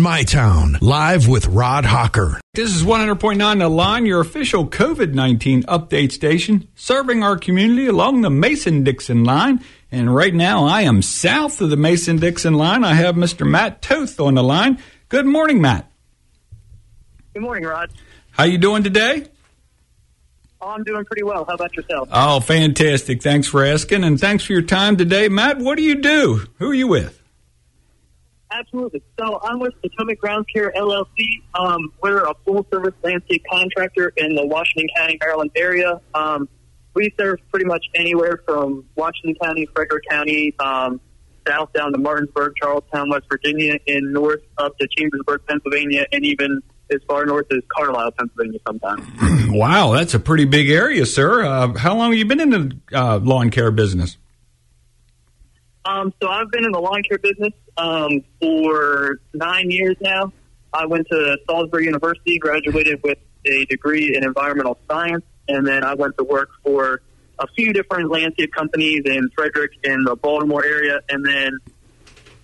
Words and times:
My 0.00 0.22
Town, 0.22 0.78
live 0.80 1.28
with 1.28 1.46
Rod 1.46 1.84
Hawker. 1.84 2.40
This 2.54 2.74
is 2.74 2.82
100.9 2.82 3.58
The 3.58 3.68
Line, 3.68 4.06
your 4.06 4.20
official 4.20 4.66
COVID 4.66 5.12
19 5.12 5.64
update 5.64 6.12
station, 6.12 6.68
serving 6.74 7.22
our 7.22 7.36
community 7.36 7.86
along 7.86 8.22
the 8.22 8.30
Mason 8.30 8.82
Dixon 8.82 9.24
line. 9.24 9.62
And 9.92 10.14
right 10.14 10.32
now, 10.32 10.64
I 10.64 10.82
am 10.82 11.02
south 11.02 11.60
of 11.60 11.70
the 11.70 11.76
Mason 11.76 12.16
Dixon 12.16 12.54
line. 12.54 12.84
I 12.84 12.94
have 12.94 13.14
Mr. 13.14 13.48
Matt 13.48 13.82
Toth 13.82 14.18
on 14.20 14.34
the 14.34 14.42
line. 14.42 14.78
Good 15.08 15.26
morning, 15.26 15.60
Matt. 15.60 15.90
Good 17.34 17.42
morning, 17.42 17.64
Rod. 17.64 17.90
How 18.30 18.44
you 18.44 18.58
doing 18.58 18.82
today? 18.82 19.26
Oh, 20.60 20.68
I'm 20.68 20.84
doing 20.84 21.04
pretty 21.04 21.22
well. 21.22 21.44
How 21.44 21.54
about 21.54 21.76
yourself? 21.76 22.08
Oh, 22.12 22.40
fantastic. 22.40 23.22
Thanks 23.22 23.48
for 23.48 23.64
asking, 23.64 24.04
and 24.04 24.20
thanks 24.20 24.44
for 24.44 24.52
your 24.52 24.62
time 24.62 24.96
today. 24.96 25.28
Matt, 25.28 25.58
what 25.58 25.76
do 25.76 25.82
you 25.82 25.96
do? 25.96 26.46
Who 26.58 26.70
are 26.70 26.74
you 26.74 26.86
with? 26.86 27.19
Absolutely. 28.60 29.02
So 29.18 29.40
I'm 29.42 29.58
with 29.58 29.72
Potomac 29.80 30.18
Grounds 30.18 30.46
Care 30.54 30.70
LLC. 30.76 31.42
Um, 31.54 31.92
we're 32.02 32.24
a 32.24 32.34
full 32.44 32.66
service 32.70 32.94
landscape 33.02 33.42
contractor 33.50 34.12
in 34.18 34.34
the 34.34 34.46
Washington 34.46 34.88
County, 34.94 35.16
Maryland 35.18 35.50
area. 35.56 36.00
Um, 36.14 36.46
we 36.94 37.12
serve 37.18 37.38
pretty 37.50 37.64
much 37.64 37.86
anywhere 37.94 38.42
from 38.46 38.84
Washington 38.96 39.34
County, 39.42 39.66
Frederick 39.74 40.04
County, 40.10 40.54
um, 40.58 41.00
south 41.48 41.72
down 41.72 41.92
to 41.92 41.98
Martinsburg, 41.98 42.52
Charlestown, 42.56 43.08
West 43.08 43.24
Virginia, 43.30 43.78
and 43.86 44.12
north 44.12 44.42
up 44.58 44.76
to 44.78 44.86
Chambersburg, 44.94 45.40
Pennsylvania, 45.48 46.04
and 46.12 46.26
even 46.26 46.60
as 46.92 47.00
far 47.08 47.24
north 47.24 47.46
as 47.52 47.62
Carlisle, 47.74 48.10
Pennsylvania 48.18 48.58
sometimes. 48.66 49.06
wow, 49.48 49.92
that's 49.92 50.12
a 50.12 50.20
pretty 50.20 50.44
big 50.44 50.68
area, 50.68 51.06
sir. 51.06 51.44
Uh, 51.44 51.78
how 51.78 51.96
long 51.96 52.10
have 52.10 52.18
you 52.18 52.26
been 52.26 52.40
in 52.40 52.50
the 52.50 52.76
uh, 52.92 53.18
lawn 53.18 53.48
care 53.50 53.70
business? 53.70 54.18
Um, 55.84 56.12
so 56.20 56.28
I've 56.28 56.50
been 56.50 56.64
in 56.64 56.72
the 56.72 56.80
lawn 56.80 57.02
care 57.02 57.18
business 57.18 57.52
um, 57.76 58.22
for 58.40 59.20
nine 59.32 59.70
years 59.70 59.96
now. 60.00 60.32
I 60.72 60.86
went 60.86 61.06
to 61.10 61.38
Salisbury 61.48 61.86
University, 61.86 62.38
graduated 62.38 63.02
with 63.02 63.18
a 63.46 63.64
degree 63.66 64.14
in 64.16 64.24
environmental 64.24 64.78
science, 64.88 65.24
and 65.48 65.66
then 65.66 65.82
I 65.82 65.94
went 65.94 66.16
to 66.18 66.24
work 66.24 66.50
for 66.62 67.00
a 67.38 67.46
few 67.56 67.72
different 67.72 68.10
landscape 68.10 68.52
companies 68.52 69.02
in 69.04 69.30
Frederick 69.34 69.72
and 69.84 70.06
the 70.06 70.14
Baltimore 70.14 70.64
area. 70.64 71.00
And 71.08 71.24
then 71.24 71.58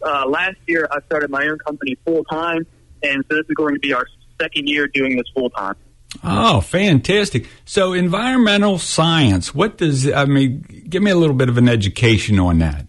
uh, 0.03 0.27
last 0.27 0.57
year, 0.67 0.89
I 0.91 1.01
started 1.07 1.31
my 1.31 1.47
own 1.47 1.59
company 1.59 1.97
full 2.05 2.25
time, 2.25 2.67
and 3.03 3.25
so 3.29 3.37
this 3.37 3.47
is 3.49 3.55
going 3.55 3.75
to 3.75 3.81
be 3.81 3.93
our 3.93 4.07
second 4.41 4.69
year 4.69 4.89
doing 4.89 5.17
this 5.17 5.27
full 5.35 5.51
time. 5.51 5.77
Oh, 6.25 6.61
fantastic! 6.61 7.47
So, 7.67 7.93
environmental 7.93 8.79
science. 8.79 9.55
What 9.55 9.77
does 9.77 10.11
I 10.11 10.25
mean? 10.25 10.85
Give 10.89 11.03
me 11.03 11.11
a 11.11 11.17
little 11.17 11.35
bit 11.35 11.49
of 11.49 11.59
an 11.59 11.69
education 11.69 12.39
on 12.39 12.59
that. 12.61 12.86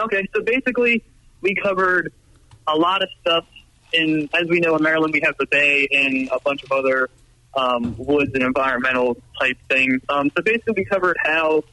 Okay, 0.00 0.26
so 0.34 0.42
basically, 0.42 1.04
we 1.42 1.54
covered 1.54 2.12
a 2.66 2.76
lot 2.76 3.02
of 3.02 3.08
stuff. 3.20 3.44
In 3.92 4.30
as 4.32 4.48
we 4.48 4.60
know 4.60 4.76
in 4.76 4.82
Maryland, 4.82 5.12
we 5.12 5.20
have 5.24 5.34
the 5.38 5.46
Bay 5.46 5.88
and 5.90 6.28
a 6.32 6.40
bunch 6.40 6.62
of 6.62 6.72
other 6.72 7.10
um, 7.54 7.94
woods 7.98 8.30
and 8.34 8.42
environmental 8.42 9.16
type 9.38 9.58
things. 9.68 10.00
Um, 10.08 10.30
so 10.34 10.42
basically, 10.42 10.74
we 10.76 10.84
covered 10.84 11.16
how 11.22 11.64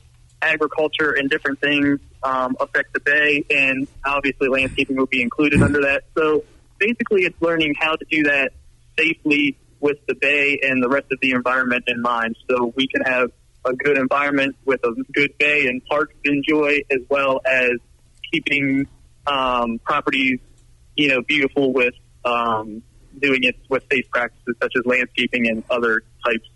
agriculture 0.42 1.14
and 1.14 1.30
different 1.30 1.62
things 1.62 2.00
um, 2.24 2.58
affect 2.60 2.94
the 2.94 3.00
Bay, 3.00 3.46
and 3.50 3.88
obviously, 4.06 4.50
landscaping 4.50 4.98
will 4.98 5.06
be 5.06 5.22
included 5.22 5.62
under 5.62 5.82
that. 5.84 6.04
So 6.18 6.44
basically, 6.80 7.22
it's 7.22 7.42
learning 7.42 7.76
how 7.80 7.96
to 7.96 8.06
do 8.10 8.24
that 8.24 8.52
safely 8.98 9.58
with 9.80 9.98
the 10.08 10.16
Bay 10.16 10.60
and 10.64 10.84
the 10.84 10.90
rest 10.90 11.06
of 11.12 11.20
the 11.22 11.32
environment 11.32 11.86
in 11.88 12.02
mind, 12.02 12.36
so 12.50 12.74
we 12.76 12.88
can 12.88 13.04
have 13.04 13.32
a 13.64 13.74
good 13.74 13.98
environment 13.98 14.56
with 14.66 14.84
a 14.84 14.94
good 15.14 15.38
bay 15.38 15.68
and 15.68 15.86
parks 15.86 16.14
to 16.24 16.32
enjoy, 16.32 16.80
as 16.90 17.02
well 17.10 17.42
as 17.46 17.72
keeping 18.32 18.88
um, 19.26 19.80
properties, 19.80 20.40
you 20.96 21.10
know, 21.10 21.22
beautiful 21.22 21.74
with 21.74 21.94
um, 22.26 22.82
doing 23.20 23.44
it 23.44 23.56
with 23.70 23.84
safe 23.92 24.10
practices 24.10 24.56
such 24.62 24.74
as 24.78 24.86
landscaping 24.86 25.48
and 25.48 25.64
other 25.70 26.04
types 26.26 26.50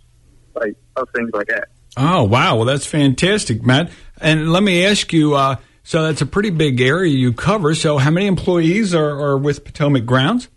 like, 0.55 0.75
of 0.95 1.07
things 1.15 1.29
like 1.33 1.47
that. 1.47 1.67
Oh 1.97 2.23
wow! 2.23 2.55
Well, 2.55 2.65
that's 2.65 2.85
fantastic, 2.85 3.63
Matt. 3.63 3.91
And 4.19 4.51
let 4.51 4.63
me 4.63 4.85
ask 4.85 5.11
you. 5.11 5.35
Uh, 5.35 5.57
so 5.83 6.03
that's 6.03 6.21
a 6.21 6.25
pretty 6.25 6.51
big 6.51 6.79
area 6.79 7.11
you 7.11 7.33
cover. 7.33 7.73
So 7.75 7.97
how 7.97 8.11
many 8.11 8.27
employees 8.27 8.93
are, 8.93 9.09
are 9.09 9.37
with 9.37 9.65
Potomac 9.65 10.05
Grounds? 10.05 10.47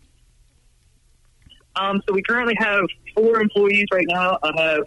Um, 1.77 2.03
so 2.07 2.15
we 2.15 2.23
currently 2.23 2.55
have 2.59 2.85
four 3.17 3.41
employees 3.41 3.87
right 3.93 4.07
now. 4.09 4.39
I 4.43 4.63
have 4.63 4.85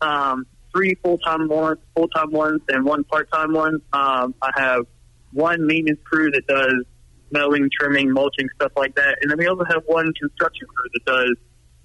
um, 0.00 0.46
three 0.72 0.94
full 1.02 1.18
time 1.18 1.48
ones, 1.48 1.78
full 1.94 2.08
time 2.08 2.30
ones, 2.30 2.60
and 2.68 2.84
one 2.84 3.04
part 3.04 3.30
time 3.32 3.52
one. 3.52 3.80
Um, 3.92 4.34
I 4.40 4.50
have 4.56 4.86
one 5.32 5.66
maintenance 5.66 6.00
crew 6.04 6.30
that 6.30 6.46
does 6.46 6.84
mowing, 7.32 7.70
trimming, 7.78 8.10
mulching, 8.12 8.48
stuff 8.56 8.72
like 8.76 8.94
that, 8.96 9.18
and 9.20 9.30
then 9.30 9.38
we 9.38 9.46
also 9.46 9.64
have 9.64 9.82
one 9.86 10.12
construction 10.14 10.66
crew 10.66 10.88
that 10.94 11.04
does 11.04 11.36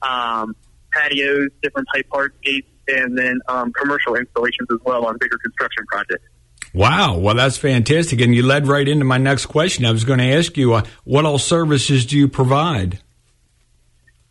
um, 0.02 0.56
patios, 0.92 1.50
different 1.62 1.88
type 1.94 2.08
parts, 2.10 2.36
gates, 2.44 2.68
and 2.88 3.18
then 3.18 3.40
um, 3.48 3.72
commercial 3.74 4.16
installations 4.16 4.68
as 4.72 4.80
well 4.86 5.06
on 5.06 5.18
bigger 5.20 5.38
construction 5.38 5.86
projects. 5.88 6.26
Wow, 6.74 7.18
well, 7.18 7.36
that's 7.36 7.58
fantastic. 7.58 8.20
And 8.20 8.36
you 8.36 8.44
led 8.44 8.68
right 8.68 8.88
into 8.88 9.06
my 9.06 9.18
next 9.18 9.46
question. 9.46 9.86
I 9.86 9.92
was 9.92 10.04
going 10.04 10.20
to 10.20 10.26
ask 10.26 10.58
you, 10.58 10.74
uh, 10.74 10.84
what 11.06 11.26
all 11.26 11.38
services 11.38 12.06
do 12.06 12.18
you 12.18 12.28
provide? 12.28 13.00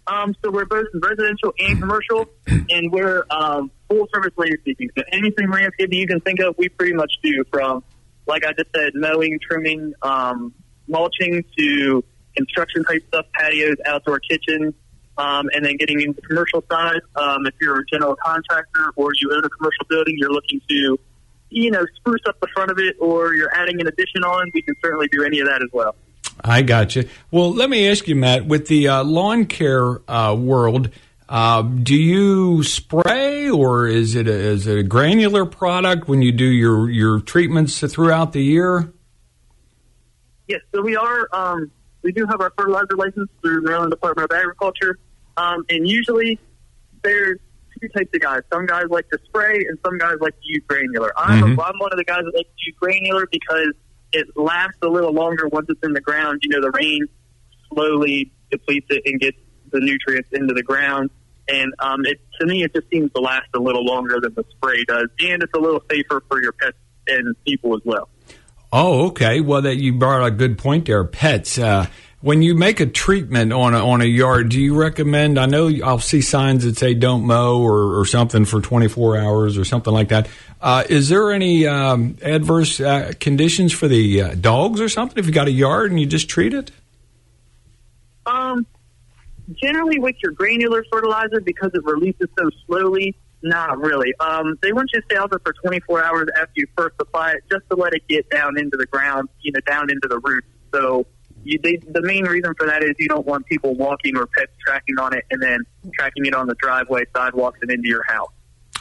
Um, 0.06 0.36
so 0.44 0.50
we're 0.50 0.66
both 0.66 0.86
residential 0.92 1.54
and 1.58 1.80
commercial, 1.80 2.28
and 2.46 2.92
we're 2.92 3.24
um, 3.30 3.70
full 3.88 4.06
service 4.12 4.34
landscaping. 4.36 4.90
So 4.96 5.02
anything 5.10 5.48
landscaping 5.48 5.98
you 5.98 6.06
can 6.06 6.20
think 6.20 6.40
of, 6.40 6.54
we 6.58 6.68
pretty 6.68 6.92
much 6.92 7.12
do 7.22 7.44
from, 7.50 7.82
like 8.26 8.44
I 8.44 8.52
just 8.52 8.70
said, 8.74 8.92
mowing, 8.94 9.38
trimming, 9.40 9.92
um, 10.02 10.54
mulching 10.88 11.44
to 11.58 12.04
construction 12.36 12.84
type 12.84 13.02
stuff, 13.08 13.26
patios, 13.38 13.76
outdoor 13.86 14.20
kitchens, 14.20 14.74
um, 15.16 15.48
and 15.52 15.64
then 15.64 15.76
getting 15.76 16.00
into 16.00 16.20
the 16.20 16.26
commercial 16.26 16.64
side. 16.70 17.00
Um, 17.16 17.46
if 17.46 17.54
you're 17.60 17.80
a 17.80 17.86
general 17.92 18.16
contractor 18.24 18.90
or 18.96 19.10
you 19.20 19.32
own 19.32 19.44
a 19.44 19.48
commercial 19.48 19.86
building, 19.88 20.16
you're 20.18 20.32
looking 20.32 20.60
to, 20.68 20.98
you 21.50 21.70
know, 21.70 21.84
spruce 21.96 22.22
up 22.26 22.40
the 22.40 22.48
front 22.54 22.70
of 22.70 22.78
it, 22.78 22.96
or 23.00 23.34
you're 23.34 23.54
adding 23.54 23.80
an 23.80 23.86
addition 23.86 24.24
on, 24.24 24.50
we 24.52 24.62
can 24.62 24.74
certainly 24.82 25.08
do 25.12 25.22
any 25.24 25.40
of 25.40 25.46
that 25.46 25.62
as 25.62 25.68
well. 25.72 25.94
I 26.42 26.62
got 26.62 26.96
you. 26.96 27.08
Well, 27.30 27.52
let 27.52 27.70
me 27.70 27.88
ask 27.88 28.08
you, 28.08 28.16
Matt, 28.16 28.46
with 28.46 28.66
the 28.66 28.88
uh, 28.88 29.04
lawn 29.04 29.46
care 29.46 30.00
uh, 30.10 30.34
world, 30.34 30.90
uh, 31.28 31.62
do 31.62 31.94
you 31.94 32.62
spray 32.62 33.48
or 33.50 33.86
is 33.86 34.14
it 34.14 34.28
a, 34.28 34.32
is 34.32 34.66
it 34.66 34.78
a 34.78 34.82
granular 34.82 35.44
product 35.46 36.06
when 36.08 36.22
you 36.22 36.32
do 36.32 36.44
your, 36.44 36.90
your 36.90 37.20
treatments 37.20 37.80
throughout 37.80 38.32
the 38.32 38.42
year? 38.42 38.92
Yes, 40.48 40.60
so 40.74 40.82
we 40.82 40.96
are. 40.96 41.28
Um, 41.32 41.70
we 42.02 42.12
do 42.12 42.26
have 42.26 42.40
our 42.40 42.52
fertilizer 42.58 42.96
license 42.96 43.30
through 43.40 43.62
Maryland 43.62 43.90
Department 43.90 44.30
of 44.30 44.36
Agriculture, 44.36 44.98
um, 45.38 45.64
and 45.70 45.88
usually 45.88 46.38
there's 47.02 47.38
two 47.80 47.88
types 47.88 48.10
of 48.14 48.20
guys. 48.20 48.42
Some 48.52 48.66
guys 48.66 48.84
like 48.90 49.08
to 49.08 49.18
spray, 49.24 49.64
and 49.66 49.78
some 49.84 49.96
guys 49.96 50.16
like 50.20 50.34
to 50.34 50.42
use 50.44 50.62
granular. 50.68 51.12
I'm, 51.16 51.42
Mhm. 51.42 51.64
I'm 51.64 51.78
one 51.78 51.92
of 51.92 51.96
the 51.98 52.04
guys 52.04 52.20
that 52.24 52.34
like 52.36 52.46
to 52.46 52.62
use 52.66 52.76
granular 52.78 53.26
because 53.32 53.72
it 54.12 54.26
lasts 54.36 54.78
a 54.82 54.88
little 54.88 55.12
longer 55.14 55.48
once 55.48 55.66
it's 55.70 55.80
in 55.82 55.94
the 55.94 56.00
ground. 56.02 56.40
You 56.42 56.50
know, 56.50 56.60
the 56.60 56.70
rain 56.72 57.06
slowly 57.72 58.30
depletes 58.50 58.86
it 58.90 59.02
and 59.06 59.18
gets 59.18 59.38
the 59.70 59.80
nutrients 59.80 60.28
into 60.32 60.54
the 60.54 60.62
ground. 60.62 61.10
And 61.48 61.74
um, 61.78 62.06
it, 62.06 62.20
to 62.40 62.46
me, 62.46 62.62
it 62.62 62.74
just 62.74 62.88
seems 62.88 63.12
to 63.12 63.20
last 63.20 63.48
a 63.54 63.58
little 63.58 63.84
longer 63.84 64.18
than 64.20 64.34
the 64.34 64.44
spray 64.50 64.84
does, 64.84 65.08
and 65.20 65.42
it's 65.42 65.52
a 65.54 65.60
little 65.60 65.82
safer 65.90 66.22
for 66.28 66.40
your 66.40 66.52
pets 66.52 66.78
and 67.06 67.34
people 67.44 67.74
as 67.76 67.82
well. 67.84 68.08
Oh, 68.72 69.08
okay. 69.08 69.40
Well, 69.40 69.62
that 69.62 69.76
you 69.76 69.92
brought 69.92 70.26
a 70.26 70.30
good 70.30 70.58
point 70.58 70.86
there. 70.86 71.04
Pets. 71.04 71.58
Uh, 71.58 71.86
when 72.22 72.40
you 72.40 72.54
make 72.54 72.80
a 72.80 72.86
treatment 72.86 73.52
on 73.52 73.74
a, 73.74 73.86
on 73.86 74.00
a 74.00 74.06
yard, 74.06 74.48
do 74.48 74.58
you 74.58 74.74
recommend? 74.74 75.38
I 75.38 75.44
know 75.44 75.70
I'll 75.84 75.98
see 75.98 76.22
signs 76.22 76.64
that 76.64 76.78
say 76.78 76.94
"Don't 76.94 77.26
mow" 77.26 77.60
or, 77.60 78.00
or 78.00 78.06
something 78.06 78.46
for 78.46 78.62
24 78.62 79.18
hours 79.18 79.58
or 79.58 79.64
something 79.66 79.92
like 79.92 80.08
that. 80.08 80.26
Uh, 80.58 80.84
is 80.88 81.10
there 81.10 81.30
any 81.30 81.66
um, 81.66 82.16
adverse 82.22 82.80
uh, 82.80 83.12
conditions 83.20 83.74
for 83.74 83.88
the 83.88 84.22
uh, 84.22 84.34
dogs 84.34 84.80
or 84.80 84.88
something 84.88 85.18
if 85.18 85.26
you 85.26 85.32
got 85.32 85.48
a 85.48 85.52
yard 85.52 85.90
and 85.90 86.00
you 86.00 86.06
just 86.06 86.30
treat 86.30 86.54
it? 86.54 86.70
Um, 88.24 88.66
generally 89.62 89.98
with 89.98 90.16
your 90.22 90.32
granular 90.32 90.84
fertilizer 90.90 91.40
because 91.40 91.70
it 91.74 91.84
releases 91.84 92.28
so 92.38 92.50
slowly. 92.66 93.16
Not 93.42 93.78
really. 93.78 94.14
Um, 94.20 94.58
they 94.62 94.72
want 94.72 94.88
you 94.94 95.00
to 95.00 95.06
stay 95.06 95.16
out 95.16 95.28
there 95.28 95.38
for 95.44 95.52
24 95.52 96.02
hours 96.02 96.28
after 96.34 96.52
you 96.56 96.66
first 96.78 96.94
apply 96.98 97.32
it, 97.32 97.42
just 97.50 97.68
to 97.68 97.76
let 97.76 97.92
it 97.92 98.08
get 98.08 98.30
down 98.30 98.58
into 98.58 98.78
the 98.78 98.86
ground, 98.86 99.28
you 99.42 99.52
know, 99.52 99.60
down 99.66 99.90
into 99.90 100.08
the 100.08 100.18
roots. 100.20 100.46
So 100.72 101.06
you, 101.44 101.58
they, 101.62 101.76
the 101.76 102.00
main 102.00 102.24
reason 102.24 102.54
for 102.56 102.66
that 102.66 102.82
is 102.82 102.92
you 102.98 103.06
don't 103.06 103.26
want 103.26 103.44
people 103.44 103.74
walking 103.74 104.16
or 104.16 104.26
pets 104.26 104.52
tracking 104.66 104.98
on 104.98 105.14
it 105.14 105.24
and 105.30 105.42
then 105.42 105.58
tracking 105.92 106.24
it 106.24 106.34
on 106.34 106.46
the 106.46 106.54
driveway, 106.54 107.04
sidewalks, 107.14 107.58
and 107.60 107.70
into 107.70 107.86
your 107.86 108.04
house. 108.08 108.30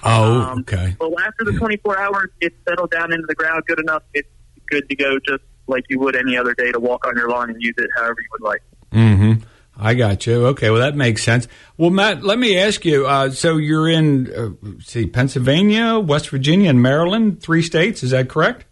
Oh, 0.01 0.41
Um, 0.41 0.59
okay. 0.61 0.95
But 0.97 1.11
after 1.21 1.43
the 1.43 1.57
24 1.57 1.99
hours, 1.99 2.29
it's 2.39 2.55
settled 2.67 2.91
down 2.91 3.11
into 3.11 3.25
the 3.27 3.35
ground 3.35 3.63
good 3.67 3.79
enough. 3.79 4.03
It's 4.13 4.29
good 4.69 4.87
to 4.89 4.95
go, 4.95 5.19
just 5.27 5.43
like 5.67 5.83
you 5.89 5.99
would 5.99 6.15
any 6.15 6.37
other 6.37 6.53
day 6.53 6.71
to 6.71 6.79
walk 6.79 7.05
on 7.05 7.17
your 7.17 7.29
lawn 7.29 7.49
and 7.49 7.61
use 7.61 7.75
it 7.77 7.89
however 7.97 8.15
you 8.17 8.27
would 8.31 8.47
like. 8.47 8.61
Mm-hmm. 8.93 9.43
I 9.77 9.95
got 9.95 10.27
you. 10.27 10.47
Okay, 10.47 10.69
well 10.69 10.81
that 10.81 10.95
makes 10.95 11.23
sense. 11.23 11.47
Well, 11.77 11.89
Matt, 11.89 12.23
let 12.23 12.37
me 12.37 12.57
ask 12.57 12.85
you. 12.85 13.07
Uh, 13.07 13.31
so 13.31 13.57
you're 13.57 13.89
in, 13.89 14.31
uh, 14.31 14.81
see, 14.81 15.07
Pennsylvania, 15.07 15.99
West 15.99 16.29
Virginia, 16.29 16.69
and 16.69 16.81
Maryland, 16.81 17.41
three 17.41 17.63
states. 17.63 18.03
Is 18.03 18.11
that 18.11 18.29
correct? 18.29 18.65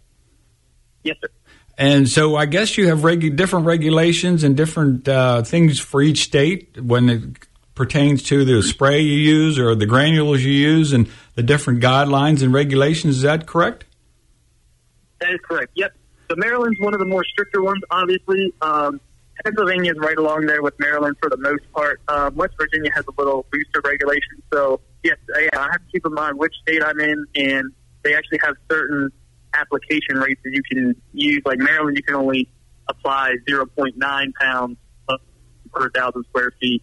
Yes, 1.02 1.16
sir. 1.20 1.28
And 1.76 2.08
so 2.08 2.36
I 2.36 2.46
guess 2.46 2.76
you 2.76 2.88
have 2.88 3.00
regu- 3.00 3.34
different 3.34 3.66
regulations 3.66 4.44
and 4.44 4.56
different 4.56 5.08
uh, 5.08 5.42
things 5.42 5.80
for 5.80 6.00
each 6.02 6.22
state 6.22 6.80
when 6.80 7.08
it 7.08 7.22
pertains 7.74 8.22
to 8.24 8.44
the 8.44 8.62
spray 8.62 9.00
you 9.00 9.14
use 9.14 9.58
or 9.58 9.74
the 9.74 9.86
granules 9.86 10.42
you 10.42 10.52
use 10.52 10.92
and 10.92 11.08
the 11.34 11.42
different 11.42 11.82
guidelines 11.82 12.42
and 12.42 12.52
regulations. 12.52 13.16
Is 13.16 13.22
that 13.22 13.46
correct? 13.46 13.86
That 15.20 15.30
is 15.30 15.40
correct. 15.42 15.72
Yep. 15.74 15.92
So 16.28 16.36
Maryland's 16.36 16.78
one 16.78 16.94
of 16.94 17.00
the 17.00 17.06
more 17.06 17.24
stricter 17.24 17.62
ones, 17.62 17.82
obviously. 17.90 18.52
Um, 18.60 19.00
Pennsylvania 19.44 19.92
is 19.92 19.98
right 19.98 20.16
along 20.16 20.46
there 20.46 20.62
with 20.62 20.74
Maryland 20.78 21.16
for 21.20 21.28
the 21.30 21.36
most 21.36 21.62
part. 21.72 22.00
Um, 22.08 22.34
West 22.36 22.54
Virginia 22.58 22.90
has 22.94 23.04
a 23.06 23.12
little 23.20 23.46
looser 23.52 23.80
regulation. 23.84 24.42
So, 24.52 24.80
yes, 25.02 25.16
I, 25.34 25.48
I 25.52 25.62
have 25.72 25.84
to 25.84 25.92
keep 25.92 26.06
in 26.06 26.14
mind 26.14 26.38
which 26.38 26.54
state 26.62 26.82
I'm 26.82 26.98
in, 27.00 27.24
and 27.36 27.72
they 28.02 28.14
actually 28.14 28.38
have 28.44 28.54
certain 28.70 29.10
application 29.54 30.16
rates 30.18 30.40
that 30.44 30.52
you 30.52 30.62
can 30.62 30.94
use. 31.12 31.42
Like 31.44 31.58
Maryland, 31.58 31.96
you 31.96 32.02
can 32.02 32.14
only 32.16 32.48
apply 32.88 33.34
0.9 33.48 34.32
pounds 34.40 34.76
per 35.72 35.90
thousand 35.90 36.24
square 36.28 36.52
feet. 36.60 36.82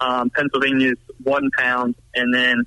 Um, 0.00 0.30
Pennsylvania 0.30 0.92
is 0.92 0.98
one 1.22 1.50
pound, 1.58 1.94
and 2.14 2.32
then 2.34 2.64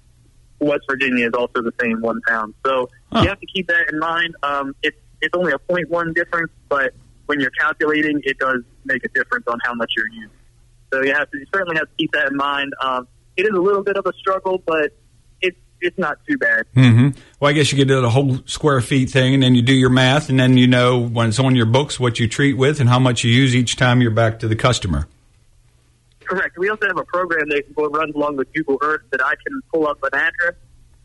West 0.59 0.83
Virginia 0.89 1.27
is 1.27 1.33
also 1.33 1.63
the 1.63 1.73
same 1.81 1.99
one 2.01 2.21
pound. 2.27 2.53
So 2.65 2.89
Huh. 3.11 3.21
you 3.21 3.29
have 3.29 3.39
to 3.39 3.45
keep 3.47 3.67
that 3.67 3.89
in 3.91 3.99
mind. 3.99 4.35
Um, 4.43 4.75
it's 4.83 4.97
it's 5.21 5.35
only 5.35 5.51
a 5.53 5.57
0.1 5.57 6.13
difference, 6.15 6.51
but 6.69 6.93
when 7.33 7.39
you're 7.39 7.51
calculating, 7.51 8.21
it 8.23 8.37
does 8.37 8.61
make 8.85 9.03
a 9.03 9.09
difference 9.09 9.45
on 9.47 9.57
how 9.63 9.73
much 9.73 9.91
you're 9.97 10.07
using. 10.13 10.29
So 10.91 11.01
you 11.03 11.13
have 11.15 11.29
to 11.31 11.39
you 11.39 11.45
certainly 11.51 11.75
have 11.77 11.87
to 11.87 11.93
keep 11.97 12.11
that 12.11 12.29
in 12.29 12.37
mind. 12.37 12.73
Um, 12.79 13.07
it 13.35 13.43
is 13.43 13.57
a 13.57 13.59
little 13.59 13.81
bit 13.81 13.97
of 13.97 14.05
a 14.05 14.13
struggle, 14.13 14.61
but 14.63 14.91
it's 15.41 15.57
it's 15.81 15.97
not 15.97 16.19
too 16.29 16.37
bad. 16.37 16.67
hmm 16.75 17.09
Well, 17.39 17.49
I 17.49 17.53
guess 17.53 17.71
you 17.71 17.79
could 17.79 17.87
do 17.87 17.99
the 18.01 18.09
whole 18.11 18.37
square 18.45 18.81
feet 18.81 19.09
thing, 19.09 19.33
and 19.33 19.41
then 19.41 19.55
you 19.55 19.63
do 19.63 19.73
your 19.73 19.89
math, 19.89 20.29
and 20.29 20.39
then 20.39 20.57
you 20.57 20.67
know 20.67 20.99
when 20.99 21.29
it's 21.29 21.39
on 21.39 21.55
your 21.55 21.65
books 21.65 21.99
what 21.99 22.19
you 22.19 22.27
treat 22.27 22.53
with 22.53 22.79
and 22.79 22.87
how 22.87 22.99
much 22.99 23.23
you 23.23 23.31
use 23.31 23.55
each 23.55 23.75
time 23.75 23.99
you're 23.99 24.11
back 24.11 24.37
to 24.39 24.47
the 24.47 24.55
customer. 24.55 25.07
Correct. 26.23 26.55
We 26.59 26.69
also 26.69 26.85
have 26.87 26.97
a 26.97 27.05
program 27.05 27.49
that 27.49 27.63
can 27.65 27.73
go- 27.73 27.89
runs 27.89 28.13
along 28.13 28.37
with 28.37 28.53
Google 28.53 28.77
Earth 28.83 29.01
that 29.11 29.25
I 29.25 29.33
can 29.45 29.59
pull 29.73 29.87
up 29.87 29.97
an 30.03 30.13
address 30.13 30.55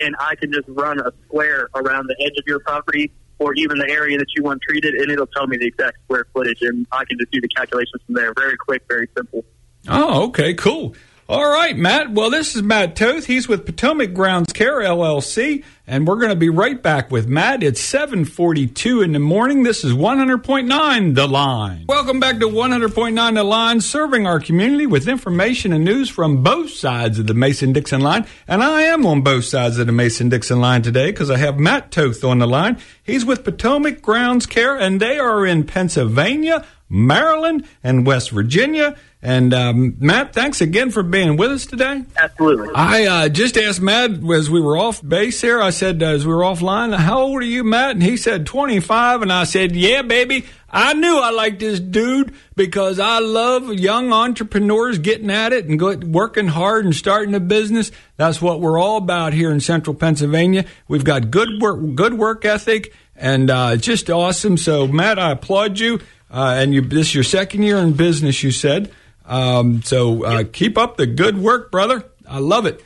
and 0.01 0.15
I 0.21 0.35
can 0.37 0.53
just 0.53 0.69
run 0.69 1.01
a 1.01 1.11
square 1.27 1.69
around 1.75 2.07
the 2.07 2.17
edge 2.25 2.39
of 2.39 2.45
your 2.47 2.61
property 2.61 3.11
or 3.39 3.55
even 3.55 3.79
the 3.79 3.89
area 3.91 4.19
that 4.19 4.29
you 4.37 4.43
want 4.43 4.61
treated, 4.63 4.95
and 4.95 5.11
it'll 5.11 5.27
tell 5.27 5.47
me 5.47 5.57
the 5.57 5.67
exact 5.67 5.99
square 6.05 6.27
footage, 6.33 6.63
and 6.63 6.87
I 6.93 7.05
can 7.05 7.19
just 7.19 7.31
do 7.31 7.41
the 7.41 7.49
calculations 7.49 8.03
from 8.07 8.15
there. 8.15 8.33
Very 8.35 8.57
quick, 8.57 8.83
very 8.89 9.09
simple. 9.17 9.45
Oh, 9.89 10.25
okay, 10.29 10.55
cool. 10.55 10.95
All 11.29 11.51
right, 11.51 11.77
Matt. 11.77 12.13
Well, 12.13 12.31
this 12.31 12.57
is 12.57 12.63
Matt 12.63 12.97
Toth. 12.97 13.27
He's 13.27 13.49
with 13.49 13.67
Potomac 13.67 14.15
Grounds 14.15 14.53
Care 14.53 14.81
LLC, 14.81 15.63
and 15.89 16.07
we're 16.07 16.17
going 16.17 16.29
to 16.29 16.37
be 16.37 16.51
right 16.51 16.81
back 16.81 17.11
with 17.11 17.27
Matt. 17.27 17.63
It's 17.63 17.81
7:42 17.81 19.03
in 19.03 19.13
the 19.13 19.19
morning. 19.19 19.63
This 19.63 19.85
is 19.85 19.95
100.9 19.95 21.15
The 21.15 21.27
Line. 21.27 21.87
Welcome 21.89 22.21
back 22.21 22.39
to 22.41 22.47
100.9 22.47 23.35
The 23.35 23.43
Line, 23.43 23.81
serving 23.81 24.27
our 24.27 24.39
community 24.39 24.87
with 24.87 25.09
information 25.09 25.73
and 25.73 25.85
news 25.85 26.11
from 26.11 26.43
both 26.43 26.71
sides 26.71 27.19
of 27.19 27.27
the 27.27 27.35
Mason-Dixon 27.35 28.03
line. 28.03 28.27
And 28.47 28.63
I 28.63 28.83
am 28.83 29.07
on 29.07 29.23
both 29.23 29.47
sides 29.47 29.79
of 29.79 29.87
the 29.87 29.93
Mason-Dixon 29.93 30.61
line 30.61 30.83
today 30.83 31.11
because 31.11 31.31
I 31.31 31.39
have 31.39 31.59
Matt 31.59 31.91
Toth 31.91 32.23
on 32.23 32.39
the 32.39 32.47
line. 32.47 32.77
He's 33.03 33.25
with 33.25 33.43
Potomac 33.43 34.03
Grounds 34.03 34.45
Care, 34.45 34.77
and 34.77 35.01
they 35.01 35.19
are 35.19 35.47
in 35.47 35.65
Pennsylvania, 35.65 36.67
Maryland, 36.91 37.67
and 37.83 38.07
West 38.07 38.31
Virginia. 38.31 38.95
And 39.21 39.53
um, 39.53 39.97
Matt, 39.99 40.33
thanks 40.33 40.61
again 40.61 40.91
for 40.91 41.03
being 41.03 41.37
with 41.37 41.51
us 41.51 41.67
today. 41.67 42.05
Absolutely. 42.17 42.69
I 42.75 43.07
uh, 43.07 43.29
just 43.29 43.57
asked 43.57 43.81
Matt 43.81 44.13
as 44.33 44.49
we 44.49 44.61
were 44.61 44.79
off 44.79 45.07
base 45.07 45.41
here. 45.41 45.61
I 45.61 45.71
said, 45.79 46.03
uh, 46.03 46.07
as 46.07 46.27
we 46.27 46.35
were 46.35 46.43
offline, 46.43 46.95
how 46.95 47.21
old 47.21 47.43
are 47.43 47.47
you, 47.47 47.65
Matt? 47.65 47.93
And 47.93 48.03
he 48.03 48.17
said 48.17 48.47
25. 48.47 49.23
And 49.23 49.33
I 49.33 49.45
said, 49.45 49.75
yeah, 49.75 50.03
baby. 50.03 50.45
I 50.71 50.93
knew 50.93 51.17
I 51.17 51.31
liked 51.31 51.61
this 51.61 51.81
dude 51.81 52.35
because 52.55 52.99
I 52.99 53.21
love 53.21 53.73
young 53.73 54.13
entrepreneurs 54.13 54.99
getting 54.99 55.31
at 55.31 55.53
it 55.55 55.65
and 55.65 55.79
go, 55.79 55.97
working 55.97 56.49
hard 56.49 56.85
and 56.85 56.95
starting 56.95 57.35
a 57.35 57.41
business. 57.41 57.91
That's 58.17 58.43
what 58.43 58.61
we're 58.61 58.79
all 58.79 58.99
about 58.99 59.33
here 59.33 59.51
in 59.51 59.61
Central 59.61 59.95
Pennsylvania. 59.95 60.67
We've 60.89 61.05
got 61.05 61.31
good 61.31 61.63
work, 61.63 61.95
good 61.95 62.15
work 62.15 62.45
ethic, 62.45 62.93
and 63.17 63.51
uh, 63.51 63.77
just 63.77 64.11
awesome. 64.11 64.59
So, 64.59 64.87
Matt, 64.87 65.19
I 65.19 65.31
applaud 65.31 65.79
you. 65.79 66.01
Uh, 66.31 66.57
and 66.59 66.75
you, 66.75 66.83
this 66.83 67.09
is 67.09 67.15
your 67.15 67.25
second 67.25 67.63
year 67.63 67.79
in 67.79 67.93
business, 67.93 68.43
you 68.43 68.51
said. 68.51 68.93
Um, 69.25 69.83
so 69.83 70.25
uh, 70.25 70.45
keep 70.51 70.77
up 70.77 70.97
the 70.97 71.07
good 71.07 71.39
work, 71.39 71.71
brother. 71.71 72.05
I 72.29 72.39
love 72.41 72.67
it. 72.67 72.83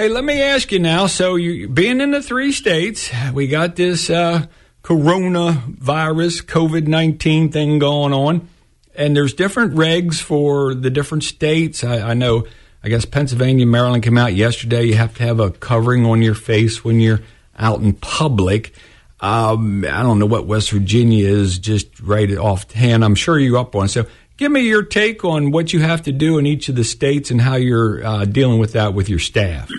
Hey, 0.00 0.08
let 0.08 0.24
me 0.24 0.40
ask 0.40 0.72
you 0.72 0.78
now. 0.78 1.08
So, 1.08 1.34
you 1.34 1.68
being 1.68 2.00
in 2.00 2.10
the 2.10 2.22
three 2.22 2.52
states, 2.52 3.10
we 3.34 3.48
got 3.48 3.76
this 3.76 4.08
uh, 4.08 4.46
coronavirus, 4.82 6.44
COVID 6.44 6.86
19 6.86 7.52
thing 7.52 7.78
going 7.78 8.14
on, 8.14 8.48
and 8.94 9.14
there's 9.14 9.34
different 9.34 9.74
regs 9.74 10.18
for 10.18 10.72
the 10.72 10.88
different 10.88 11.24
states. 11.24 11.84
I, 11.84 12.12
I 12.12 12.14
know, 12.14 12.46
I 12.82 12.88
guess 12.88 13.04
Pennsylvania, 13.04 13.66
Maryland 13.66 14.02
came 14.02 14.16
out 14.16 14.32
yesterday. 14.32 14.84
You 14.84 14.94
have 14.94 15.14
to 15.18 15.22
have 15.22 15.38
a 15.38 15.50
covering 15.50 16.06
on 16.06 16.22
your 16.22 16.34
face 16.34 16.82
when 16.82 16.98
you're 16.98 17.20
out 17.54 17.82
in 17.82 17.92
public. 17.92 18.72
Um, 19.20 19.84
I 19.84 20.02
don't 20.02 20.18
know 20.18 20.24
what 20.24 20.46
West 20.46 20.70
Virginia 20.70 21.28
is 21.28 21.58
just 21.58 22.00
right 22.00 22.34
offhand. 22.38 23.04
I'm 23.04 23.16
sure 23.16 23.38
you're 23.38 23.58
up 23.58 23.76
on. 23.76 23.84
it. 23.84 23.88
So, 23.88 24.06
give 24.38 24.50
me 24.50 24.62
your 24.62 24.82
take 24.82 25.26
on 25.26 25.50
what 25.50 25.74
you 25.74 25.80
have 25.80 26.00
to 26.04 26.12
do 26.12 26.38
in 26.38 26.46
each 26.46 26.70
of 26.70 26.74
the 26.74 26.84
states 26.84 27.30
and 27.30 27.38
how 27.38 27.56
you're 27.56 28.02
uh, 28.02 28.24
dealing 28.24 28.58
with 28.58 28.72
that 28.72 28.94
with 28.94 29.10
your 29.10 29.18
staff. 29.18 29.70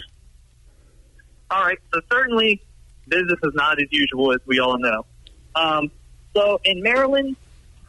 All 1.51 1.63
right. 1.63 1.77
So 1.94 2.00
certainly, 2.09 2.62
business 3.07 3.38
is 3.44 3.51
not 3.53 3.80
as 3.80 3.88
usual 3.92 4.31
as 4.31 4.39
we 4.48 4.59
all 4.59 4.80
know. 4.80 5.06
Um, 5.53 5.92
so 6.36 6.59
in 6.63 6.81
Maryland, 6.81 7.36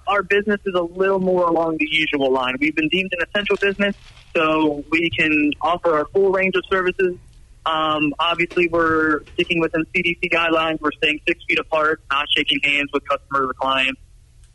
our 0.08 0.24
business 0.24 0.58
is 0.66 0.74
a 0.74 0.82
little 0.82 1.20
more 1.20 1.46
along 1.46 1.76
the 1.78 1.86
usual 1.88 2.32
line. 2.32 2.56
We've 2.60 2.74
been 2.74 2.88
deemed 2.88 3.10
an 3.12 3.24
essential 3.28 3.56
business, 3.60 3.94
so 4.36 4.84
we 4.90 5.10
can 5.16 5.52
offer 5.60 5.94
our 5.94 6.06
full 6.12 6.32
range 6.32 6.54
of 6.56 6.64
services. 6.70 7.18
Um, 7.64 8.12
obviously, 8.18 8.68
we're 8.68 9.20
sticking 9.34 9.60
within 9.60 9.84
CDC 9.96 10.28
guidelines. 10.32 10.80
We're 10.80 10.90
staying 11.00 11.20
six 11.28 11.38
feet 11.48 11.60
apart, 11.60 12.00
not 12.10 12.26
shaking 12.36 12.58
hands 12.64 12.88
with 12.92 13.04
customers 13.08 13.50
or 13.50 13.54
clients. 13.54 14.00